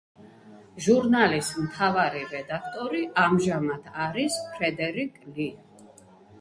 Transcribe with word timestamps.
ჟურნალის 0.85 1.51
მთავარი 1.65 2.23
რედაქტორი 2.33 3.03
ამჟამად 3.27 3.95
არის 4.09 4.41
ფრედერიკ 4.57 5.25
ლი. 5.39 5.51